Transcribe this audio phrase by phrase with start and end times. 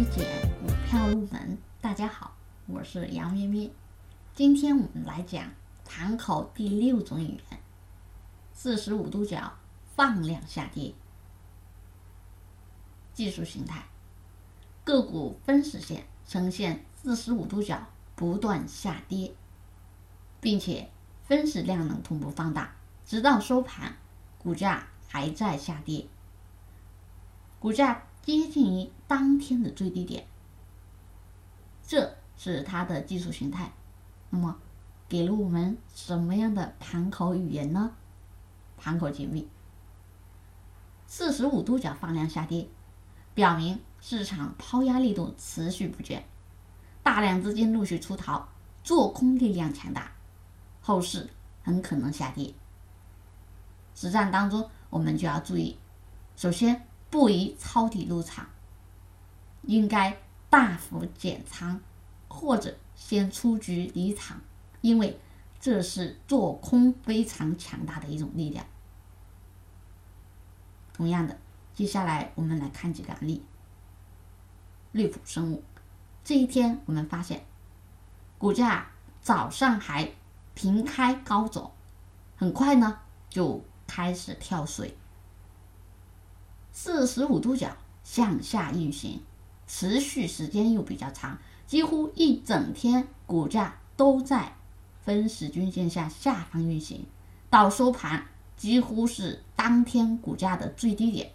[0.00, 0.26] 微减
[0.58, 1.58] 股票入门。
[1.78, 2.34] 大家好，
[2.66, 3.70] 我是杨咩咩。
[4.34, 5.44] 今天我们来讲
[5.84, 7.60] 盘口第六种语言：
[8.54, 9.52] 四十五度角
[9.94, 10.94] 放量下跌。
[13.12, 13.84] 技术形态，
[14.84, 17.86] 个股分时线呈现四十五度角
[18.16, 19.34] 不断下跌，
[20.40, 20.90] 并且
[21.24, 22.74] 分时量能同步放大，
[23.04, 23.94] 直到收盘，
[24.38, 26.06] 股价还在下跌，
[27.58, 30.26] 股价接近于当天的最低点。
[31.82, 33.72] 这是它的技术形态。
[34.30, 34.56] 那么，
[35.08, 37.92] 给了我们什么样的盘口语言呢？
[38.76, 39.48] 盘口解密：
[41.06, 42.68] 四十五度角放量下跌。
[43.32, 46.26] 表明市场抛压力度持续不减，
[47.02, 48.48] 大量资金陆续出逃，
[48.82, 50.12] 做空力量强大，
[50.82, 51.30] 后市
[51.62, 52.52] 很可能下跌。
[53.94, 55.78] 实战当中，我们就要注意，
[56.36, 58.48] 首先不宜抄底入场，
[59.62, 60.16] 应该
[60.48, 61.80] 大幅减仓
[62.28, 64.40] 或者先出局离场，
[64.80, 65.20] 因为
[65.60, 68.64] 这是做空非常强大的一种力量。
[70.92, 71.38] 同样的。
[71.72, 73.42] 接下来我们来看几个案例。
[74.92, 75.62] 绿普生物，
[76.22, 77.46] 这一天我们发现，
[78.36, 78.90] 股价
[79.22, 80.12] 早上还
[80.54, 81.72] 平开高走，
[82.36, 82.98] 很快呢
[83.30, 84.98] 就开始跳水，
[86.72, 89.20] 四十五度角向下运行，
[89.66, 94.56] 持续时间又比较长，几乎一整天股价都在
[95.02, 97.06] 分时均线下下方运行，
[97.48, 98.26] 到收盘
[98.56, 101.32] 几乎是当天股价的最低点。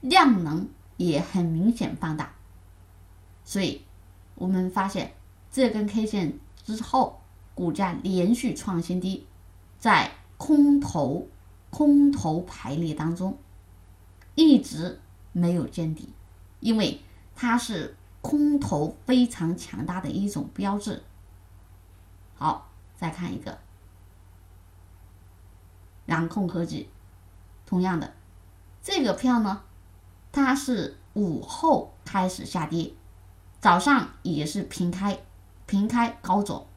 [0.00, 2.34] 量能也很明显放大，
[3.44, 3.82] 所以
[4.34, 5.12] 我们发现
[5.50, 7.20] 这根 K 线之后，
[7.54, 9.26] 股价连续创新低，
[9.78, 11.28] 在空头
[11.68, 13.36] 空头排列当中
[14.40, 14.98] 一直
[15.32, 16.08] 没有见底，
[16.60, 17.02] 因为
[17.36, 21.02] 它是空头非常强大的一种标志。
[22.34, 23.58] 好，再看一个
[26.06, 26.88] 蓝控科技，
[27.66, 28.14] 同样的
[28.82, 29.62] 这个票呢。
[30.32, 32.94] 它是午后开始下跌，
[33.60, 35.18] 早上也是平开，
[35.66, 36.68] 平开高走，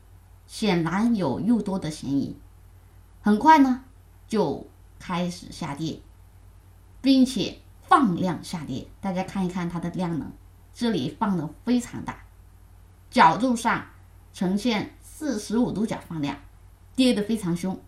[0.48, 2.36] 显然有诱多的嫌疑。
[3.22, 3.86] 很快呢
[4.28, 4.68] 就
[5.00, 6.02] 开始下跌，
[7.04, 8.88] 并且放量下跌。
[9.00, 10.32] 大家看一看它的量能，
[10.74, 12.24] 这里放的非常大，
[13.12, 13.86] 角度上
[14.34, 16.36] 呈现四十五度角放量，
[16.96, 17.80] 跌的非常凶，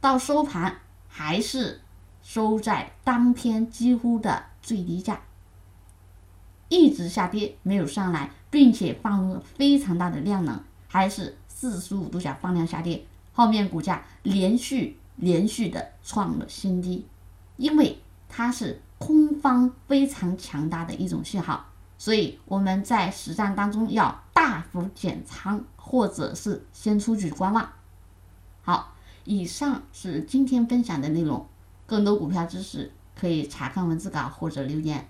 [0.00, 0.78] 到收盘
[1.08, 1.82] 还是
[2.22, 4.44] 收在当天几乎的。
[4.62, 5.20] 最低价
[6.68, 13.04] 一直下跌，没有上来，并且放入非常大的量能，还是四十五度角放量下跌。
[13.32, 17.04] 后面股价连续连续的创了新低，
[17.56, 17.98] 因为
[18.34, 21.66] 它是空方非常强大的一种信号，
[21.98, 27.68] 所以我们在实战当中要大幅减仓，或者是先出去观望。
[28.62, 28.94] 好，
[29.24, 31.46] 以上是今天分享的内容，
[31.84, 32.90] 更多股票知识。
[33.14, 35.06] 可以查看文字稿或者留言。